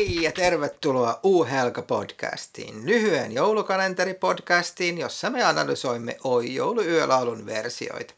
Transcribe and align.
Hei 0.00 0.22
ja 0.22 0.32
tervetuloa 0.32 1.20
U-Helga-podcastiin, 1.24 2.86
lyhyen 2.86 3.32
joulukalenteripodcastiin, 3.32 4.98
jossa 4.98 5.30
me 5.30 5.42
analysoimme 5.44 6.16
Oi 6.24 6.54
jouluyölaulun 6.54 7.46
versioita. 7.46 8.14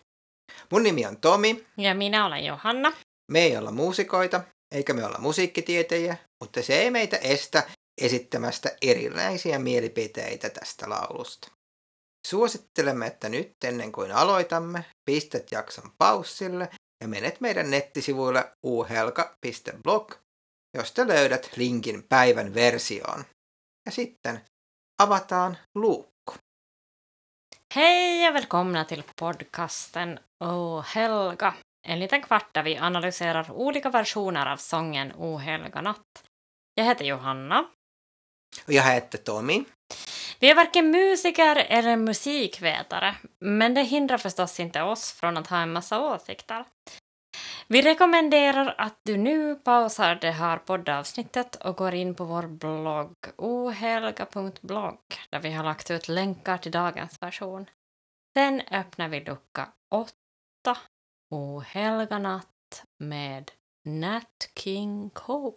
Mun 0.73 0.83
nimi 0.83 1.07
on 1.07 1.16
Tomi. 1.16 1.66
Ja 1.77 1.95
minä 1.95 2.27
olen 2.27 2.45
Johanna. 2.45 2.93
Me 3.33 3.41
ei 3.41 3.57
olla 3.57 3.71
muusikoita, 3.71 4.41
eikä 4.75 4.93
me 4.93 5.05
olla 5.05 5.19
musiikkitietäjiä, 5.19 6.16
mutta 6.41 6.62
se 6.62 6.75
ei 6.75 6.91
meitä 6.91 7.16
estä 7.16 7.62
esittämästä 8.01 8.77
erilaisia 8.83 9.59
mielipiteitä 9.59 10.51
tästä 10.51 10.89
laulusta. 10.89 11.53
Suosittelemme, 12.27 13.06
että 13.06 13.28
nyt 13.28 13.53
ennen 13.64 13.92
kuin 13.92 14.12
aloitamme, 14.12 14.84
pistät 15.05 15.53
jakson 15.53 15.91
paussille 15.98 16.69
ja 17.01 17.09
menet 17.09 17.41
meidän 17.41 17.70
nettisivuille 17.70 18.53
uhelka.blog 18.62 20.22
josta 20.75 21.07
löydät 21.07 21.57
linkin 21.57 22.03
päivän 22.03 22.55
versioon. 22.55 23.25
Ja 23.87 23.93
sitten 23.93 24.41
avataan 24.98 25.59
luukku. 25.75 26.35
Hej 27.75 28.29
och 28.29 28.35
välkomna 28.35 28.85
till 28.85 29.03
podcasten 29.17 30.21
O 30.41 30.81
helga. 30.81 31.55
En 31.89 32.01
liten 32.01 32.23
kvart 32.23 32.55
där 32.55 32.62
vi 32.62 32.79
analyserar 32.79 33.51
olika 33.51 33.91
versioner 33.91 34.47
av 34.47 34.57
sången 34.57 35.12
O 35.17 35.39
helga 35.39 35.81
natt. 35.81 36.25
Jag 36.75 36.84
heter 36.84 37.05
Johanna. 37.05 37.65
Och 38.67 38.73
jag 38.73 38.83
heter 38.83 39.19
Tommy. 39.19 39.65
Vi 40.41 40.51
är 40.51 40.55
varken 40.55 40.91
musiker 40.91 41.57
eller 41.57 41.97
musikvetare, 41.97 43.17
men 43.41 43.75
det 43.75 43.83
hindrar 43.83 44.19
förstås 44.19 44.61
inte 44.61 44.83
oss 44.83 45.12
från 45.12 45.36
att 45.36 45.47
ha 45.47 45.62
en 45.62 45.73
massa 45.73 46.01
åsikter. 46.01 46.64
Vi 47.68 47.82
rekommenderar 47.82 48.74
att 48.78 48.98
du 49.02 49.16
nu 49.16 49.55
pausar 49.55 50.14
det 50.14 50.30
här 50.30 50.58
poddavsnittet 50.58 51.56
och 51.56 51.77
går 51.77 51.94
in 51.94 52.14
på 52.14 52.24
vår 52.24 52.46
blogg 52.46 53.16
ohelga.blogg 53.36 55.00
där 55.30 55.41
vi 55.41 55.52
har 55.52 55.64
lagt 55.64 55.90
ut 55.90 56.08
länkar 56.08 56.58
till 56.58 56.72
dagens 56.72 57.22
version. 57.22 57.66
Sen 58.36 58.62
öppnar 58.70 59.08
vi 59.08 59.20
lucka 59.20 59.68
8, 59.90 60.12
Ohelga 61.30 62.18
natt 62.18 62.84
med 62.98 63.50
Nat 63.84 64.50
King 64.55 65.10
Cole. 65.10 65.56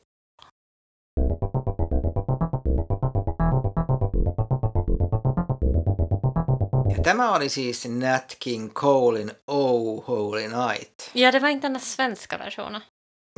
Ja 6.90 7.04
tämä 7.04 7.36
oli 7.36 7.50
siis 7.50 7.86
Nat 7.86 8.38
King 8.44 8.70
Colein 8.70 9.32
Oh 9.48 10.04
Holy 10.06 10.48
Night. 10.48 10.95
Ja, 11.16 11.32
det 11.32 11.40
var 11.42 11.50
inte 11.50 11.70
den 11.70 11.80
svenska 11.80 12.38
versionen. 12.38 12.82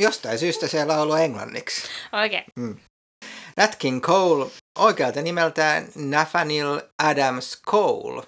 Jostain 0.02 0.39
syystä 0.39 0.67
se 0.67 0.86
laulu 0.86 1.14
englanniksi. 1.14 1.88
Okej. 2.14 2.25
Okay. 2.25 2.44
Mm. 2.56 2.80
Nat 3.58 3.75
King 3.75 4.02
Cole, 4.02 4.52
oikealta 4.80 5.22
nimeltään 5.22 5.88
Nathaniel 5.95 6.81
Adams 7.03 7.61
Cole, 7.61 8.23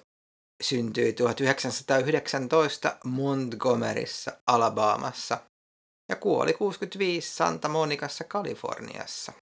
syntyi 0.63 1.13
1919 1.13 2.97
Montgomeryssa, 3.03 4.31
Alabamassa 4.47 5.37
ja 6.09 6.15
kuoli 6.15 6.53
65 6.53 7.35
Santa 7.35 7.69
Monicassa, 7.69 8.23
Kaliforniassa. 8.23 9.33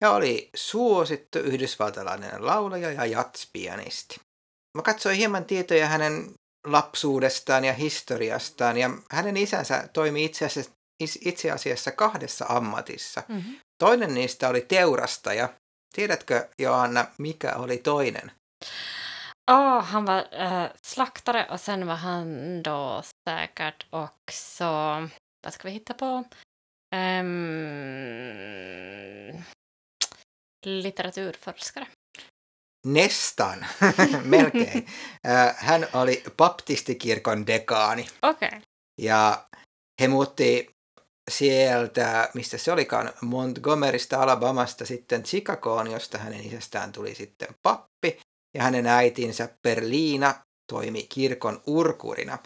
Ja 0.00 0.10
oli 0.10 0.50
suosittu 0.54 1.38
yhdysvaltalainen 1.38 2.46
laulaja 2.46 2.92
ja 2.92 3.06
jatspianisti. 3.06 4.20
Mä 4.76 4.82
katsoin 4.82 5.16
hieman 5.16 5.44
tietoja 5.44 5.86
hänen 5.86 6.34
lapsuudestaan 6.66 7.64
ja 7.64 7.72
historiastaan 7.72 8.76
ja 8.76 8.90
hänen 9.10 9.36
isänsä 9.36 9.88
toimi 9.92 10.24
itse 10.24 10.46
asiassa, 10.46 10.72
itse 11.24 11.50
asiassa 11.50 11.90
kahdessa 11.92 12.46
ammatissa. 12.48 13.22
Mm-hmm. 13.28 13.56
Toinen 13.78 14.14
niistä 14.14 14.48
oli 14.48 14.60
teurastaja. 14.60 15.48
Tiedätkö 15.94 16.48
Joanna, 16.58 17.06
mikä 17.18 17.54
oli 17.54 17.78
toinen? 17.78 18.32
Oh, 19.50 19.84
han 19.84 20.06
var 20.06 20.24
äh, 20.32 20.70
slaktare 20.82 21.46
och 21.50 21.60
sen 21.60 21.86
var 21.86 21.96
han 21.96 22.62
då 22.62 23.02
säkert 23.28 23.86
också, 23.90 24.64
vad 25.44 25.52
ska 25.52 25.68
vi 25.68 25.70
hitta 25.70 25.94
på? 25.94 26.24
Um, 26.96 27.34
litteraturforskare. 30.66 31.86
Nestan, 32.86 33.66
melkein. 34.24 34.86
Hän 35.56 35.88
oli 35.92 36.22
baptistikirkon 36.36 37.46
dekaani. 37.46 38.06
Okei. 38.22 38.48
Okay. 38.48 38.60
Ja 39.00 39.44
he 40.00 40.08
muutti 40.08 40.70
sieltä, 41.30 42.30
mistä 42.34 42.58
se 42.58 42.72
olikaan, 42.72 43.12
Montgomerysta 43.20 44.22
Alabamasta 44.22 44.86
sitten 44.86 45.22
Chicagoon, 45.22 45.90
josta 45.90 46.18
hänen 46.18 46.46
isästään 46.46 46.92
tuli 46.92 47.14
sitten 47.14 47.48
pappi. 47.62 48.18
Ja 48.54 48.62
hänen 48.62 48.86
äitinsä 48.86 49.48
Berliina 49.62 50.34
toimi 50.72 51.02
kirkon 51.02 51.62
urkurina. 51.66 52.38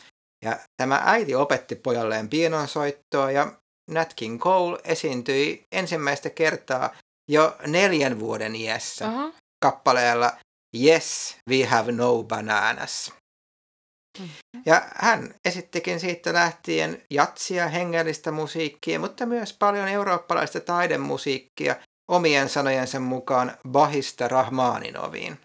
Ja 0.44 0.58
tämä 0.76 1.02
äiti 1.04 1.34
opetti 1.34 1.74
pojalleen 1.74 2.28
pienonsoittoa 2.28 3.30
ja 3.30 3.52
Nat 3.90 4.14
King 4.14 4.40
Cole 4.40 4.80
esiintyi 4.84 5.66
ensimmäistä 5.72 6.30
kertaa 6.30 6.96
jo 7.30 7.56
neljän 7.66 8.20
vuoden 8.20 8.56
iässä. 8.56 9.08
Uh-huh 9.08 9.43
kappaleella 9.62 10.32
Yes, 10.74 11.36
we 11.50 11.64
have 11.64 11.92
no 11.92 12.22
bananas. 12.22 13.12
Mm-hmm. 14.18 14.62
Ja 14.66 14.88
hän 14.94 15.34
esittikin 15.44 16.00
siitä 16.00 16.32
lähtien 16.32 17.02
jatsia, 17.10 17.68
hengellistä 17.68 18.30
musiikkia, 18.30 18.98
mutta 18.98 19.26
myös 19.26 19.56
paljon 19.58 19.88
eurooppalaista 19.88 20.60
taidemusiikkia 20.60 21.76
omien 22.08 22.48
sanojensa 22.48 23.00
mukaan 23.00 23.58
Bahista 23.68 24.28
Rahmaninoviin. 24.28 25.38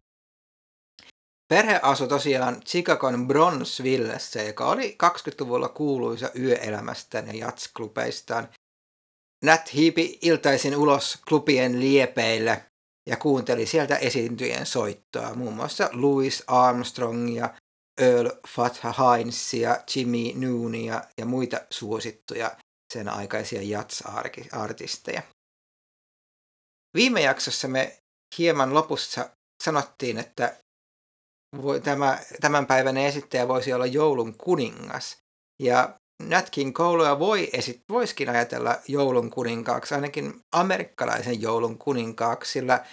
Perhe 1.53 1.79
asui 1.83 2.07
tosiaan 2.07 2.61
Chicagon 2.61 3.27
Bronzevillessä, 3.27 4.41
joka 4.41 4.67
oli 4.67 4.97
20-luvulla 5.03 5.69
kuuluisa 5.69 6.29
yöelämästään 6.39 7.27
ja 7.27 7.33
jatsklubeistaan. 7.33 8.49
Nat 9.43 9.73
hiipi 9.73 10.19
iltaisin 10.21 10.77
ulos 10.77 11.19
klubien 11.27 11.79
liepeille 11.79 12.65
ja 13.09 13.17
kuunteli 13.17 13.65
sieltä 13.65 13.95
esiintyjien 13.95 14.65
soittoa, 14.65 15.33
muun 15.33 15.53
muassa 15.53 15.89
Louis 15.93 16.43
Armstrongia, 16.47 17.49
Earl 18.01 18.29
Fatha 18.47 18.93
Hinesia, 19.17 19.77
Jimmy 19.95 20.33
Noonia 20.35 21.03
ja 21.17 21.25
muita 21.25 21.61
suosittuja 21.69 22.57
sen 22.93 23.09
aikaisia 23.09 23.61
jazz-artisteja. 23.61 25.21
Viime 26.97 27.21
jaksossa 27.21 27.67
me 27.67 27.97
hieman 28.37 28.73
lopussa 28.73 29.29
sanottiin, 29.63 30.17
että 30.17 30.57
tämä, 31.83 32.19
tämän 32.41 32.67
päivän 32.67 32.97
esittäjä 32.97 33.47
voisi 33.47 33.73
olla 33.73 33.85
joulun 33.85 34.37
kuningas. 34.37 35.17
Ja 35.61 35.98
Nat 36.19 36.49
King 36.49 36.73
Colea 36.73 37.19
voi 37.19 37.49
esit, 37.53 37.81
voisikin 37.89 38.29
ajatella 38.29 38.77
joulun 38.87 39.29
kuninkaaksi, 39.29 39.95
ainakin 39.95 40.43
amerikkalaisen 40.51 41.41
joulun 41.41 41.77
kuninkaaksi, 41.77 42.51
sillä 42.51 42.85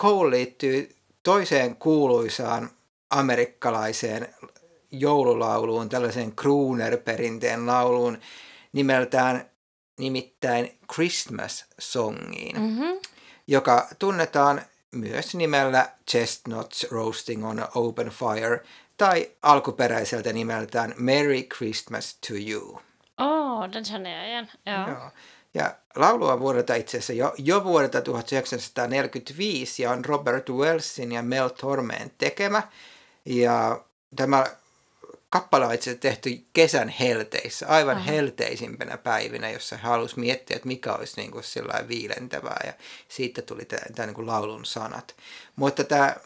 Cole 0.00 0.30
liittyy 0.30 0.96
toiseen 1.22 1.76
kuuluisaan 1.76 2.70
amerikkalaiseen 3.10 4.34
joululauluun, 4.90 5.88
tällaiseen 5.88 6.32
crooner-perinteen 6.32 7.66
lauluun 7.66 8.18
nimeltään 8.72 9.50
nimittäin 9.98 10.78
Christmas-songiin, 10.92 12.60
mm-hmm. 12.60 12.98
joka 13.46 13.88
tunnetaan 13.98 14.62
myös 14.94 15.34
nimellä 15.34 15.88
Chestnuts 16.10 16.86
Roasting 16.90 17.46
on 17.46 17.68
Open 17.74 18.08
Fire– 18.08 18.60
tai 18.96 19.30
alkuperäiseltä 19.42 20.32
nimeltään 20.32 20.94
Merry 20.96 21.42
Christmas 21.42 22.18
to 22.28 22.34
You. 22.48 22.80
Oh, 23.18 23.72
den 23.72 23.84
känner 23.84 24.10
jag 24.10 24.28
igen. 24.28 24.48
Ja. 24.66 24.88
Joo. 24.88 25.10
Ja 25.54 25.74
laulua 25.96 26.40
vuodelta 26.40 26.74
itse 26.74 26.98
asiassa 26.98 27.12
jo, 27.12 27.34
jo 27.38 27.64
vuodelta 27.64 28.00
1945 28.02 29.82
ja 29.82 29.90
on 29.90 30.04
Robert 30.04 30.50
Wellsin 30.50 31.12
ja 31.12 31.22
Mel 31.22 31.48
Tormeen 31.48 32.10
tekemä. 32.18 32.62
Ja 33.24 33.84
tämä 34.16 34.46
kappale 35.34 35.66
on 35.66 35.74
itse 35.74 35.94
tehty 35.94 36.44
kesän 36.52 36.88
helteissä, 36.88 37.66
aivan 37.68 37.96
Aha. 37.96 38.04
helteisimpänä 38.04 38.98
päivinä, 38.98 39.50
jossa 39.50 39.76
halusi 39.76 40.20
miettiä, 40.20 40.56
että 40.56 40.68
mikä 40.68 40.92
olisi 40.92 41.20
niin 41.20 41.30
kuin 41.30 41.44
viilentävää 41.88 42.60
ja 42.66 42.72
siitä 43.08 43.42
tuli 43.42 43.64
tämä 43.64 44.06
niin 44.06 44.26
laulun 44.26 44.64
sanat. 44.64 45.16
Mutta 45.56 45.84
tämä 45.84 46.16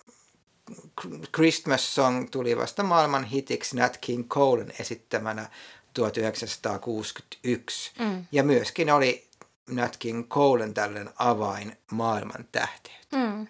Christmas 1.34 1.94
Song 1.94 2.28
tuli 2.30 2.56
vasta 2.56 2.82
maailman 2.82 3.24
hitiksi 3.24 3.76
Nat 3.76 3.98
King 4.00 4.28
Colen 4.28 4.72
esittämänä 4.80 5.50
1961. 5.94 7.92
Mm. 7.98 8.24
Ja 8.32 8.42
myöskin 8.42 8.90
oli 8.90 9.28
Nat 9.70 9.96
King 9.96 10.28
Colen 10.28 10.74
tällainen 10.74 11.10
avain 11.18 11.76
maailman 11.90 12.44
tähteyteen. 12.52 12.98
Mm. 13.12 13.46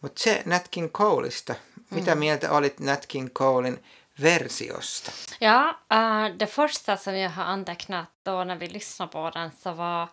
Mutta 0.00 0.22
se 0.22 0.42
Nat 0.46 0.68
King 0.70 0.90
Coleista, 0.90 1.54
mitä 1.90 2.14
mm. 2.14 2.18
mieltä 2.18 2.50
olit 2.50 2.80
Nat 2.80 3.06
King 3.06 3.28
Colen 3.30 3.80
versiosta? 4.16 5.12
Ja, 5.38 5.76
uh, 5.94 6.28
det 6.36 6.46
första 6.46 6.96
som 6.96 7.18
jag 7.18 7.30
har 7.30 7.44
antecknat 7.44 8.06
då 8.22 8.44
när 8.44 8.56
vi 8.56 8.68
lyssnade 8.68 9.12
på 9.12 9.30
den 9.30 9.50
så 9.62 9.72
var 9.72 10.08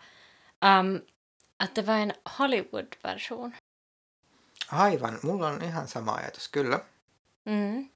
um, 0.60 1.00
att 1.56 1.74
det 1.74 1.82
var 1.82 1.94
en 1.94 2.12
Hollywood-version. 2.24 3.52
Aivan, 4.68 5.18
mulla 5.22 5.48
on 5.48 5.62
ihan 5.62 5.88
sama 5.88 6.14
ajatus, 6.16 6.48
kyllä. 6.48 6.80
Mm. 7.46 7.88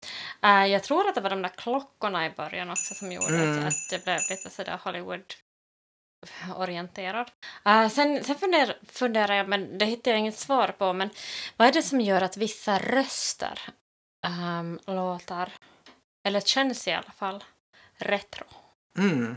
Äh, 0.43 0.67
jag 0.67 0.83
tror 0.83 1.09
att 1.09 1.15
det 1.15 1.21
var 1.21 1.31
de 1.31 1.43
där 1.43 1.49
klockorna 1.57 2.27
i 2.27 2.31
början 2.31 2.71
också 2.71 2.95
som 2.95 3.13
gjorde 3.13 3.35
Mm. 3.35 3.67
att, 3.67 3.75
det 3.91 4.05
blev 4.05 4.19
lite 4.31 4.51
sådär 4.51 4.79
Hollywood-orienterad. 4.85 7.31
Äh, 7.65 7.89
sen 7.89 8.25
sen 8.25 8.37
funder, 8.37 8.79
funderar 8.93 9.35
jag, 9.35 9.49
men 9.49 9.79
det 9.79 9.85
hittar 9.85 10.11
jag 10.11 10.21
inget 10.21 10.39
svar 10.39 10.69
på, 10.79 10.93
men 10.93 11.11
vad 11.57 11.69
är 11.69 11.73
det 11.73 11.83
som 11.83 12.01
gör 12.01 12.21
att 12.23 12.37
vissa 12.37 12.79
röster 12.79 13.61
ähm, 14.27 14.81
låter, 14.87 15.53
eller 16.27 16.41
känns 16.41 16.89
i 16.89 16.93
alla 16.93 17.13
fall, 17.17 17.45
retro? 17.99 18.47
Mm. 18.99 19.37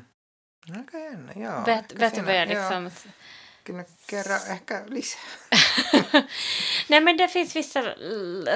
Aika 0.77 0.99
jännä, 0.99 1.33
joo. 1.35 1.63
vet 1.65 1.91
ehkä 1.91 1.95
vet 1.99 2.11
du 2.13 2.15
siinä- 2.15 2.25
vad 2.25 2.35
jag 2.35 2.49
joo, 2.51 2.81
liksom... 2.81 3.11
Kyllä 3.63 3.85
kerro 4.09 4.33
ehkä 4.53 4.83
lisää. 4.87 5.21
Nej, 6.89 7.01
men 7.01 7.17
det 7.17 7.27
finns 7.27 7.55
vissa 7.55 7.81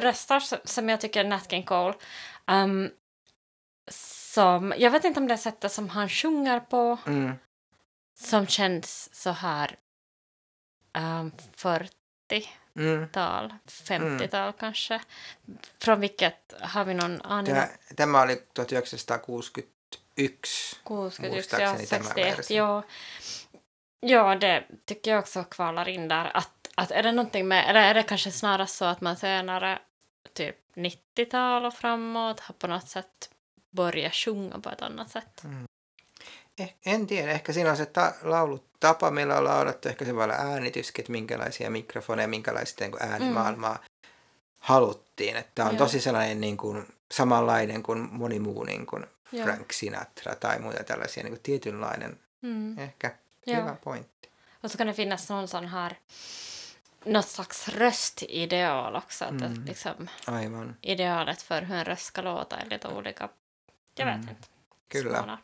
röster 0.02 0.40
som- 0.68 0.90
jag 0.90 1.02
tycker 1.02 1.24
Nat 1.24 1.50
King 1.50 1.64
Cole 1.64 1.94
um, 2.52 2.90
som, 3.92 4.74
jag 4.78 4.92
vet 4.92 5.04
inte 5.06 5.20
om 5.20 5.28
det 5.28 5.34
är 5.34 5.38
sättet 5.38 5.72
som 5.72 5.90
han 5.90 6.10
sjunger 6.10 6.60
på 6.60 6.98
Mm. 7.06 7.36
som 8.20 8.48
känns 8.48 9.10
så 9.14 9.30
här 9.32 9.76
um, 10.98 11.32
40-tal, 11.58 12.48
Mm. 12.76 13.10
50-tal 13.68 14.54
kanske. 14.54 15.02
Från 15.80 16.00
vilket, 16.00 16.54
har 16.62 16.86
vi 16.86 16.94
någon 16.94 17.22
aning? 17.22 17.54
Tämä, 17.54 17.68
tämä 17.96 18.22
oli 18.22 18.34
1961. 18.34 19.70
60, 20.84 21.24
ja, 21.24 21.30
muistaakseni 21.30 21.88
tämä 21.88 22.04
61, 22.04 22.38
versio. 22.38 22.56
ja. 22.56 22.84
Ja, 24.06 24.36
det 24.36 24.64
tycker 24.86 25.12
jag 25.12 25.20
också 25.20 25.44
kvalar 25.44 25.90
in 25.90 26.08
där. 26.08 26.38
Att, 26.38 26.70
att 26.76 26.92
är 26.92 27.04
det 27.04 27.12
någonting 27.12 27.48
med, 27.48 27.70
eller 27.70 27.82
är 27.82 27.94
det 27.94 28.04
kanske 28.04 28.32
snarast 28.32 28.76
så 28.76 28.86
att 28.86 29.02
man 29.02 29.16
senare, 29.18 29.80
typ 30.34 30.56
90-tal 30.76 31.66
och 31.66 31.74
framåt, 31.74 32.40
har 32.40 32.54
på 32.54 32.68
något 32.68 32.90
sätt 32.90 33.30
börjat 33.72 34.14
sjunga 34.14 34.60
på 34.60 34.70
ett 34.70 34.82
annat 34.82 35.10
sätt? 35.10 35.44
Eh, 36.60 36.76
en 36.86 37.08
tiedä, 37.08 37.32
ehkä 37.32 37.54
siinä 37.54 37.70
on 37.72 37.78
se 37.78 37.86
ta- 37.86 38.14
laulutapa, 38.22 39.12
millä 39.12 39.38
on 39.38 39.44
laulettu, 39.44 39.90
ehkä 39.90 40.06
se 40.06 40.16
voi 40.16 40.24
olla 40.24 40.34
äänityskin, 40.34 41.02
että 41.04 41.12
minkälaisia 41.12 41.70
mikrofoneja, 41.70 42.28
minkälaista 42.28 42.84
niin 42.84 43.04
äänimaailmaa 43.04 43.80
haluttiin. 44.60 45.36
Että 45.38 45.52
tämä 45.56 45.70
on 45.70 45.76
Joo. 45.76 45.86
tosi 45.86 46.00
sellainen 46.02 46.42
niin 46.42 46.58
kuin, 46.58 46.88
samanlainen 47.12 47.84
kuin 47.84 48.00
moni 48.12 48.40
muu 48.40 48.64
niin 48.64 48.86
kuin 48.86 49.06
Joo. 49.32 49.44
Frank 49.46 49.72
Sinatra 49.72 50.36
tai 50.36 50.60
muita 50.60 50.84
tällaisia 50.84 51.24
niin 51.24 51.34
kuin 51.34 51.42
tietynlainen, 51.44 52.20
Mm. 52.42 52.80
ehkä 52.80 53.12
Joo. 53.48 53.62
hyvä 53.62 53.76
pointti. 53.84 54.30
Och 54.64 54.72
så 54.72 54.78
kan 54.78 54.88
det 54.88 54.94
finnas 54.94 55.30
någon 55.30 55.48
sån 55.48 55.68
här, 55.68 55.96
något 57.06 57.28
slags 57.28 57.68
röstideal 57.68 58.96
också. 58.96 59.26
Att 59.26 59.42
Mm. 59.42 59.66
liksom, 59.66 60.08
Aivan, 60.28 60.76
idealet 60.82 61.42
för 61.42 61.62
hur 61.62 61.76
en 61.78 61.86
röst 61.86 62.06
ska 62.06 62.22
låta 62.22 62.58
är 62.58 62.66
lite 62.70 62.88
olika. 62.88 63.30
Jag 63.96 64.06
vet 64.06 64.16
Mm. 64.16 64.30
inte. 64.30 64.48
kyllä. 64.90 65.18
Smålar. 65.18 65.38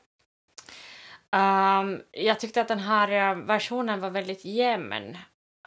Um, 1.31 2.01
jag 2.11 2.39
tyckte 2.39 2.61
att 2.61 2.67
den 2.67 2.79
här 2.79 3.11
eh, 3.31 3.35
versionen 3.35 3.99
var 3.99 4.09
väldigt 4.09 4.45
jämn. 4.45 5.17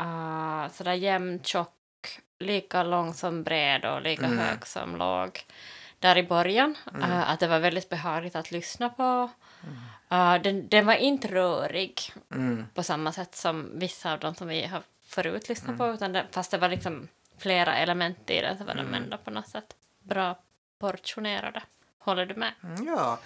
Uh, 0.01 0.69
sådär 0.73 0.93
jämn, 0.93 1.41
tjock, 1.43 2.21
lika 2.39 2.83
lång 2.83 3.15
som 3.15 3.43
bred 3.43 3.85
och 3.85 4.03
lika 4.03 4.25
Mm. 4.27 4.39
hög 4.39 4.67
som 4.67 4.97
låg 4.97 5.41
där 5.99 6.17
i 6.19 6.23
början. 6.23 6.75
Mm. 6.95 7.11
Uh, 7.11 7.31
att 7.31 7.41
det 7.41 7.47
var 7.49 7.59
väldigt 7.59 7.89
behagligt 7.89 8.37
att 8.37 8.51
lyssna 8.51 8.89
på. 8.89 9.03
Mm. 10.13 10.37
Uh, 10.37 10.43
den, 10.43 10.69
den 10.69 10.87
var 10.87 10.95
inte 10.95 11.29
rörig 11.29 12.01
Mm. 12.35 12.67
på 12.75 12.83
samma 12.83 13.13
sätt 13.13 13.35
som 13.35 13.71
vissa 13.79 14.13
av 14.13 14.19
dem 14.19 14.35
som 14.35 14.49
vi 14.49 14.67
har 14.67 14.83
förut 15.07 15.49
lyssnat 15.49 15.69
Mm. 15.69 15.79
på. 15.79 15.87
Utan 15.89 16.13
det, 16.13 16.27
fast 16.31 16.51
det 16.51 16.59
var 16.59 16.69
liksom 16.69 17.09
flera 17.39 17.77
element 17.77 18.31
i 18.31 18.41
den 18.41 18.59
så 18.59 18.65
var 18.65 18.75
de 18.75 18.81
Mm. 18.81 18.95
ändå 18.95 19.17
på 19.19 19.31
något 19.31 19.49
sätt 19.49 19.77
bra 20.03 20.39
portionerade. 20.79 21.63
Håller 21.99 22.27
du 22.27 22.35
med? 22.35 22.53
Mm, 22.63 22.87
Joo. 22.87 23.19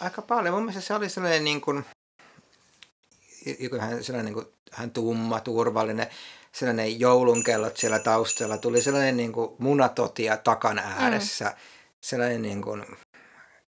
Aika 0.00 0.22
paljon. 0.22 0.54
Mun 0.54 0.64
mielestä 0.64 0.86
se 0.86 0.94
oli 0.94 1.08
sellainen 1.08 1.44
niin 1.44 1.60
kuin, 1.60 1.84
joku 3.58 3.76
hän, 3.78 4.04
sellainen 4.04 4.24
niin 4.34 4.44
kuin, 4.44 4.54
hän 4.72 4.90
tumma, 4.90 5.40
turvallinen, 5.40 6.06
sellainen 6.52 7.00
joulunkellot 7.00 7.76
siellä 7.76 7.98
taustalla. 7.98 8.58
Tuli 8.58 8.82
sellainen 8.82 9.16
niin 9.16 9.32
kuin 9.32 9.50
munatotia 9.58 10.36
takan 10.36 10.78
ääressä. 10.78 11.44
Mm. 11.44 11.56
Sellainen 12.00 12.42
niin 12.42 12.62
kuin, 12.62 12.86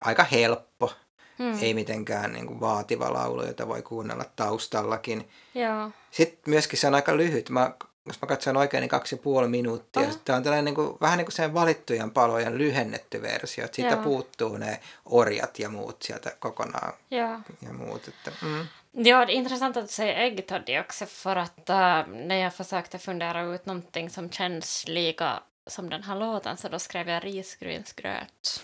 aika 0.01 0.23
helppo, 0.23 0.93
Mm. 1.39 1.59
ei 1.61 1.73
mitenkään 1.73 2.33
niin 2.33 2.47
kuin 2.47 2.59
vaativa 2.59 3.13
laulu, 3.13 3.45
jota 3.45 3.67
voi 3.67 3.81
kuunnella 3.81 4.25
taustallakin. 4.35 5.29
Ja. 5.55 5.91
Sitten 6.11 6.41
myöskin 6.51 6.79
se 6.79 6.87
on 6.87 6.95
aika 6.95 7.17
lyhyt. 7.17 7.49
Mä, 7.49 7.71
jos 8.05 8.21
mä 8.21 8.27
katson 8.27 8.57
oikein, 8.57 8.81
niin 8.81 8.89
kaksi 8.89 9.15
ja 9.15 9.21
puoli 9.21 9.47
minuuttia. 9.47 10.07
Ah. 10.07 10.17
Tämä 10.25 10.37
on 10.37 10.43
tällainen 10.43 10.65
niin 10.65 10.75
kuin, 10.75 10.97
vähän 11.01 11.17
niin 11.17 11.25
kuin 11.25 11.35
sen 11.35 11.53
valittujen 11.53 12.11
palojen 12.11 12.57
lyhennetty 12.57 13.21
versio. 13.21 13.65
Että 13.65 13.75
siitä 13.75 13.93
Joo. 13.93 14.03
puuttuu 14.03 14.57
ne 14.57 14.79
orjat 15.05 15.59
ja 15.59 15.69
muut 15.69 16.01
sieltä 16.01 16.35
kokonaan 16.39 16.93
Ja. 17.11 17.39
ja 17.61 17.73
muut. 17.73 18.07
Että, 18.07 18.31
mm. 18.41 18.67
Ja, 18.95 19.25
det 19.25 19.33
är 19.33 19.35
intressant 19.35 19.77
att 19.77 19.85
du 19.85 19.91
säger 19.91 20.15
äggtoddy 20.15 20.79
också 20.79 21.05
för 21.05 21.35
att 21.35 21.69
äh, 21.69 22.07
när 22.07 22.35
jag 22.35 22.53
försökte 22.53 22.99
fundera 22.99 23.41
ut 23.41 23.65
någonting 23.65 24.09
som 24.09 24.29
känns 24.29 24.87
lika 24.87 25.43
som 25.67 25.89
den 25.89 26.03
här 26.03 26.15
låten 26.15 26.57
så 26.57 26.69
då 26.69 26.79
skrev 26.79 27.09
jag 27.09 27.23
risgrynsgröt. 27.23 28.63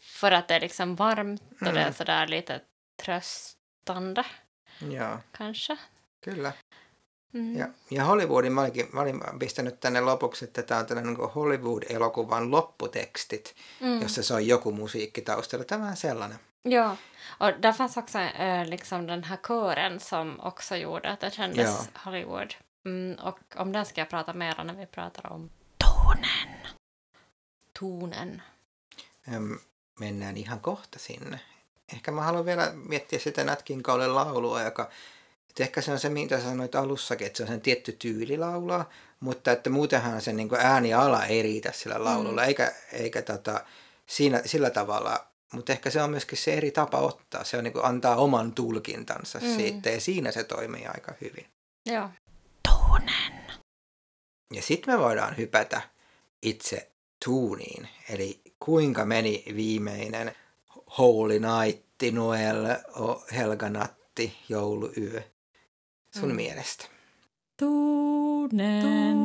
för 0.00 0.32
att 0.32 0.48
det 0.48 0.54
är 0.54 0.60
liksom 0.60 0.96
varmt 0.96 1.42
och 1.60 1.72
det 1.72 1.80
är 1.80 1.92
sådär 1.92 2.26
lite 2.26 2.60
tröstande 3.02 4.24
Joo, 4.78 5.18
kanske. 5.32 5.76
kyllä. 6.24 6.52
Mm. 7.32 7.56
Ja, 7.58 7.68
ja 7.90 8.04
Hollywoodin, 8.04 8.52
mä, 8.52 8.60
olinkin, 8.60 8.88
mä 8.92 9.00
olin 9.00 9.20
pistänyt 9.38 9.80
tänne 9.80 10.00
lopuksi, 10.00 10.44
että 10.44 10.62
tämä 10.62 10.80
on 10.80 10.86
tällainen 10.86 11.14
niin 11.14 11.30
Hollywood-elokuvan 11.30 12.50
lopputekstit, 12.50 13.54
Mm. 13.80 14.02
jossa 14.02 14.22
soi 14.22 14.48
joku 14.48 14.72
musiikki 14.72 15.22
taustalla. 15.22 15.64
Tämä 15.64 15.88
on 15.88 15.96
sellainen. 15.96 16.38
Ja, 16.64 16.96
och 17.40 17.62
där 17.62 17.72
fanns 17.72 17.96
också 17.98 18.18
äh, 18.18 18.68
liksom 18.68 19.06
den 19.06 19.24
här 19.24 19.36
kören 19.48 20.00
som 20.00 20.38
också 20.42 20.76
gjorde 20.76 21.10
att 21.10 21.20
det 21.20 21.30
kändes 21.30 21.66
Ja. 21.66 22.00
Hollywood. 22.04 22.50
Mm, 22.84 23.16
och 23.22 23.38
om 23.56 23.72
den 23.72 23.86
ska 23.86 24.00
jag 24.00 24.08
prata 24.08 24.32
mer 24.32 24.64
när 24.64 24.74
vi 24.76 24.86
pratar 24.86 25.32
om 25.32 25.50
tonen. 25.78 26.58
Tonen. 27.80 28.42
Öm, 29.34 29.58
mennään 30.00 30.36
ihan 30.36 30.60
kohta 30.60 30.98
sinne. 30.98 31.40
Ehkä 31.92 32.10
mä 32.10 32.22
haluan 32.22 32.44
vielä 32.44 32.72
miettiä 32.74 33.18
sitä 33.18 33.44
Nat 33.44 33.62
King 33.62 33.82
Colen 33.82 34.14
laulua, 34.14 34.62
joka 34.62 34.90
että 35.48 35.62
ehkä 35.64 35.80
se 35.80 35.92
on 35.92 35.98
se, 35.98 36.08
mitä 36.08 36.40
sanoit 36.40 36.74
alussakin, 36.74 37.26
että 37.26 37.36
se 37.36 37.42
on 37.42 37.48
sen 37.48 37.60
tietty 37.60 37.92
tyyli 37.92 38.36
laulaa, 38.38 38.88
mutta 39.20 39.52
että 39.52 39.70
muutenhan 39.70 40.20
sen 40.20 40.36
niin 40.36 40.48
ääniala 40.58 41.24
ei 41.24 41.42
riitä 41.42 41.72
sillä 41.72 42.04
laululla, 42.04 42.42
Mm. 42.42 42.48
eikä, 42.48 42.72
eikä 42.92 43.22
tota, 43.22 43.64
siinä, 44.06 44.42
sillä 44.44 44.70
tavalla, 44.70 45.26
mutta 45.52 45.72
ehkä 45.72 45.90
se 45.90 46.02
on 46.02 46.10
myöskin 46.10 46.38
se 46.38 46.54
eri 46.54 46.70
tapa 46.70 46.98
ottaa, 46.98 47.44
se 47.44 47.56
on 47.56 47.64
niin 47.64 47.74
antaa 47.84 48.16
oman 48.16 48.52
tulkintansa 48.52 49.38
Mm. 49.38 49.56
siitä 49.56 49.90
ja 49.90 50.00
siinä 50.00 50.32
se 50.32 50.44
toimii 50.44 50.86
aika 50.86 51.12
hyvin. 51.20 51.46
Ja. 51.86 52.10
Tonen. 52.68 53.42
Ja 54.52 54.62
sitten 54.62 54.94
me 54.94 54.98
voidaan 55.00 55.36
hypätä 55.36 55.80
itse 56.42 56.90
tuuniin, 57.24 57.88
eli 58.08 58.40
kuinka 58.60 59.04
meni 59.04 59.44
viimeinen 59.56 60.32
Holy 60.98 61.38
Night, 61.40 61.84
Noel, 62.12 62.64
o- 66.16 66.20
Helga 66.20 66.24
Natti, 66.24 66.24
jouluyö 66.24 66.24
sun 66.24 66.24
Mm. 66.30 66.36
mielestä? 66.36 66.84
Tonen. 67.58 69.18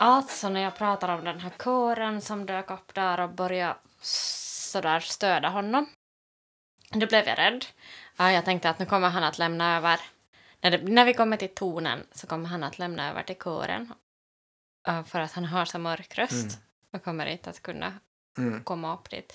Alltså 0.00 0.48
när 0.48 0.60
jag 0.60 0.76
pratar 0.76 1.08
om 1.08 1.24
den 1.24 1.40
här 1.40 1.50
kören 1.64 2.20
som 2.20 2.46
dök 2.46 2.70
upp 2.70 2.94
där 2.94 3.20
och 3.20 3.30
började 3.30 3.74
sådär 4.00 5.00
stödja 5.00 5.48
honom. 5.48 5.86
Då 6.90 7.06
blev 7.06 7.26
jag 7.28 7.38
rädd. 7.38 7.64
Ja, 8.16 8.32
jag 8.32 8.44
tänkte 8.44 8.70
att 8.70 8.78
nu 8.78 8.86
kommer 8.86 9.08
han 9.08 9.24
att 9.24 9.38
lämna 9.38 9.76
över. 9.76 10.00
När, 10.60 10.70
det, 10.70 10.78
när 10.82 11.04
vi 11.04 11.14
kommer 11.14 11.36
till 11.36 11.54
tonen 11.54 12.06
så 12.12 12.26
kommer 12.26 12.48
han 12.48 12.64
att 12.64 12.78
lämna 12.78 13.10
över 13.10 13.22
till 13.22 13.36
kören. 13.36 13.92
För 15.06 15.20
att 15.20 15.32
han 15.32 15.44
har 15.44 15.64
så 15.64 15.78
mörk 15.78 16.18
röst. 16.18 16.32
Mm. 16.32 16.67
Och 16.92 17.04
kommer 17.04 17.26
inte 17.26 17.50
att 17.50 17.62
kunna 17.62 18.00
Mm. 18.38 18.64
komma 18.64 18.94
upp 18.94 19.10
dit. 19.10 19.32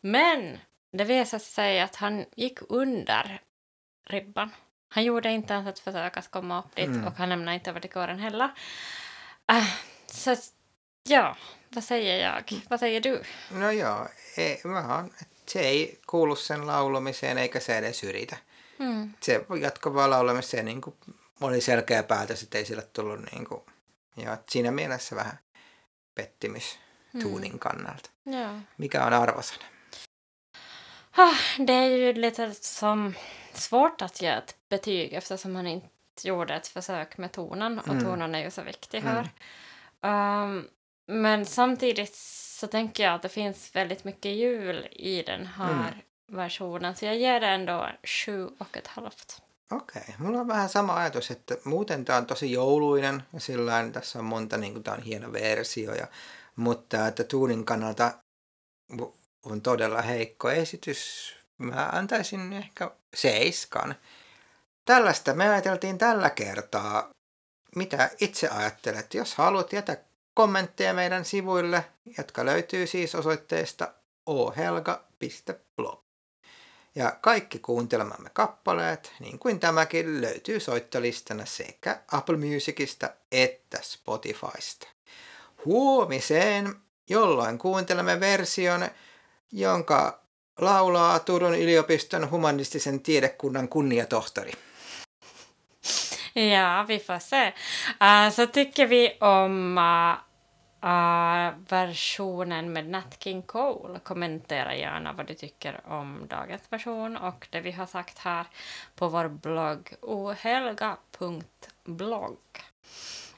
Men 0.00 0.58
det 0.92 1.04
visade 1.04 1.42
sig 1.44 1.80
att 1.80 1.96
han 1.96 2.24
gick 2.36 2.58
under 2.68 3.40
ribban. 4.10 4.50
Han 4.88 5.04
gjorde 5.04 5.30
inte 5.30 5.54
ens 5.54 5.68
ett 5.68 5.78
försök 5.78 6.16
att 6.16 6.30
komma 6.30 6.58
upp 6.58 6.76
dit 6.76 6.86
Mm. 6.86 7.06
och 7.06 7.14
han 7.16 7.28
lämnade 7.28 7.54
inte 7.54 7.70
över 7.70 7.80
till 7.80 7.90
kören 7.90 8.18
heller. 8.18 8.50
Äh, 9.52 9.66
så 10.06 10.36
ja, 11.08 11.36
vad 11.68 11.84
säger 11.84 12.24
jag? 12.26 12.62
Vad 12.70 12.80
säger 12.80 13.00
du? 13.00 13.22
No 13.50 13.70
joo, 13.70 14.08
ei, 14.36 14.60
oon, 14.64 15.12
se 15.46 15.60
ei 15.60 16.00
kuulu 16.06 16.36
sen 16.36 16.66
laulamiseen 16.66 17.38
eikä 17.38 17.60
se 17.60 17.78
edes 17.78 18.04
yritä. 18.04 18.36
Mm. 18.78 19.12
Se 19.20 19.44
jatko 19.60 19.94
vaan 19.94 20.10
laulamiseen 20.10 20.64
niin 20.64 20.80
kuin 20.80 20.96
oli 21.40 21.60
selkeä 21.60 22.02
päätös, 22.02 22.42
että 22.42 22.58
ei 22.58 22.64
sille 22.64 22.82
tullut 22.92 23.20
niin 23.32 23.44
kuin, 23.44 23.62
ja 24.16 24.38
siinä 24.48 24.70
mielessä 24.70 25.16
vähän 25.16 25.38
pettymys 26.14 26.78
tonin 27.22 27.58
kannalta. 27.58 28.10
Ja. 28.24 28.60
Mikä 28.76 29.06
on 29.06 29.12
arvosana? 29.12 29.64
Ah, 31.16 31.36
det 31.58 31.72
är 31.72 31.88
ju 31.88 32.12
lite 32.12 32.54
som 32.54 33.14
svårt 33.52 34.02
att 34.02 34.22
ge 34.22 34.28
ett 34.28 34.56
betyg 34.68 35.12
eftersom 35.12 35.52
man 35.52 35.66
inte 35.66 35.88
gjorde 36.24 36.54
ett 36.54 36.66
försök 36.68 37.18
med 37.18 37.32
tonen 37.32 37.78
och 37.78 37.88
Mm. 37.88 38.04
tonen 38.04 38.34
är 38.34 38.44
ju 38.44 38.50
så 38.50 38.62
viktig 38.62 38.98
Mm. 39.04 39.12
här. 39.14 40.42
Um, 40.44 40.68
men 41.06 41.46
samtidigt 41.46 42.14
så 42.60 42.66
tänker 42.66 43.02
jag 43.04 43.14
att 43.14 43.22
det 43.22 43.28
finns 43.28 43.74
väldigt 43.76 44.04
mycket 44.04 44.32
jul 44.32 44.88
i 44.90 45.22
den 45.22 45.46
här 45.46 45.88
Mm. 45.92 46.36
versionen 46.38 46.96
så 46.96 47.04
jag 47.04 47.16
ger 47.16 47.40
det 47.40 47.46
ändå 47.46 47.88
sju 48.04 48.46
och 48.58 48.76
ett 48.76 48.86
halvt. 48.86 49.42
Okei, 49.70 50.14
mulla 50.18 50.40
on 50.40 50.48
vähän 50.48 50.68
sama 50.68 50.94
ajatus, 50.96 51.30
että 51.30 51.56
muuten 51.64 52.04
tämä 52.04 52.18
on 52.18 52.26
tosi 52.26 52.52
jouluinen 52.52 53.22
ja 53.32 53.40
sillä 53.40 53.90
tässä 53.92 54.18
on 54.18 54.24
monta, 54.24 54.56
niin 54.56 54.72
kuin 54.72 54.82
tämä 54.82 54.96
on 54.96 55.02
hieno 55.02 55.32
versio, 55.32 55.94
ja, 55.94 56.06
mutta 56.56 57.06
että 57.06 57.24
tuunin 57.24 57.64
kannalta 57.64 58.12
on 59.44 59.62
todella 59.62 60.02
heikko 60.02 60.50
esitys. 60.50 61.32
Mä 61.58 61.88
antaisin 61.92 62.52
ehkä 62.52 62.90
seiskan. 63.14 63.94
Tällaista 64.84 65.34
me 65.34 65.48
ajateltiin 65.48 65.98
tällä 65.98 66.30
kertaa. 66.30 67.10
Mitä 67.76 68.10
itse 68.20 68.48
ajattelet? 68.48 69.14
Jos 69.14 69.34
haluat 69.34 69.72
jätä 69.72 69.96
kommentteja 70.34 70.94
meidän 70.94 71.24
sivuille, 71.24 71.84
jotka 72.18 72.44
löytyy 72.44 72.86
siis 72.86 73.14
osoitteesta 73.14 73.94
ohelga.blog. 74.26 76.02
Ja 76.94 77.18
kaikki 77.20 77.58
kuuntelemamme 77.58 78.30
kappaleet, 78.32 79.12
niin 79.20 79.38
kuin 79.38 79.60
tämäkin, 79.60 80.20
löytyy 80.20 80.60
soittolistana 80.60 81.46
sekä 81.46 82.02
Apple 82.12 82.36
Musicista 82.36 83.10
että 83.32 83.78
Spotifysta. 83.82 84.88
Huomiseen, 85.66 86.74
jolloin 87.08 87.58
kuuntelemme 87.58 88.20
version, 88.20 88.84
jonka 89.52 90.20
laulaa 90.58 91.18
Turun 91.18 91.54
yliopiston 91.54 92.30
humanistisen 92.30 93.00
tiedekunnan 93.00 93.68
kunniatohtori. 93.68 94.52
Ja, 96.34 96.84
vi 96.88 96.98
får 96.98 97.18
se. 97.18 97.52
Uh, 98.02 98.30
så 98.32 98.46
tycker 98.46 98.86
vi 98.86 99.16
om 99.20 99.78
uh, 99.78 100.12
uh, 100.84 101.52
versionen 101.70 102.72
med 102.72 102.88
Nat 102.88 103.16
King 103.20 103.42
Cole. 103.42 103.98
Kommentera 103.98 104.74
gärna 104.74 105.12
vad 105.12 105.26
du 105.26 105.34
tycker 105.34 105.80
om 105.86 106.26
dagens 106.30 106.62
version 106.70 107.16
och 107.16 107.48
det 107.50 107.60
vi 107.60 107.72
har 107.72 107.86
sagt 107.86 108.18
här 108.18 108.46
på 108.94 109.08
vår 109.08 109.28
blogg 109.28 109.94
ohelga.blogg. 110.00 110.98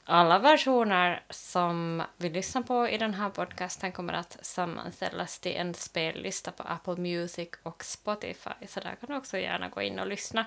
Alla 0.07 0.39
versioner 0.39 1.23
som 1.29 2.03
vi 2.17 2.29
lyssnar 2.29 2.61
på 2.61 2.89
i 2.89 2.97
den 2.97 3.13
här 3.13 3.29
podcasten 3.29 3.91
kommer 3.91 4.13
att 4.13 4.37
sammanställas 4.41 5.39
till 5.39 5.55
en 5.55 5.73
spellista 5.73 6.51
på 6.51 6.63
Apple 6.63 6.95
Music 6.95 7.49
och 7.63 7.83
Spotify, 7.83 8.49
så 8.67 8.79
där 8.79 8.95
kan 8.99 9.09
du 9.09 9.15
också 9.15 9.37
gärna 9.37 9.69
gå 9.69 9.81
in 9.81 9.99
och 9.99 10.07
lyssna. 10.07 10.45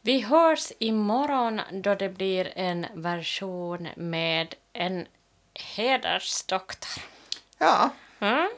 Vi 0.00 0.20
hörs 0.20 0.72
imorgon 0.78 1.60
då 1.72 1.94
det 1.94 2.08
blir 2.08 2.52
en 2.56 2.86
version 2.94 3.88
med 3.96 4.54
en 4.72 5.06
hedersdoktor. 5.54 7.02
Ja, 7.58 7.90
Mm? 8.20 8.50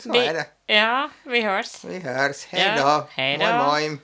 så 0.00 0.12
Vi- 0.12 0.26
är 0.26 0.34
det. 0.34 0.46
Ja, 0.74 1.10
vi 1.22 1.40
hörs. 1.40 1.84
Vi 1.84 1.98
hörs. 1.98 2.46
Hej 2.46 2.74
Ja, 2.78 2.98
då. 2.98 3.06
hej 3.10 3.38
då. 3.38 3.44
Moi 3.46 3.88
moi. 3.90 3.98